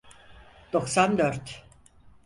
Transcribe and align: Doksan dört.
Doksan 0.73 1.17
dört. 1.17 1.65